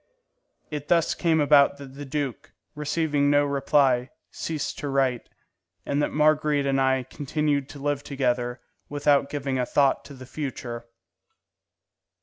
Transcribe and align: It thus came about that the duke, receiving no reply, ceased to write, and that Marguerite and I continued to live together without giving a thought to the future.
It 0.71 0.87
thus 0.87 1.13
came 1.13 1.39
about 1.39 1.77
that 1.77 1.93
the 1.93 2.05
duke, 2.05 2.53
receiving 2.73 3.29
no 3.29 3.45
reply, 3.45 4.09
ceased 4.31 4.79
to 4.79 4.89
write, 4.89 5.29
and 5.85 6.01
that 6.01 6.09
Marguerite 6.11 6.65
and 6.65 6.81
I 6.81 7.03
continued 7.03 7.69
to 7.69 7.77
live 7.79 8.01
together 8.03 8.59
without 8.89 9.29
giving 9.29 9.59
a 9.59 9.65
thought 9.67 10.03
to 10.05 10.15
the 10.15 10.25
future. 10.25 10.87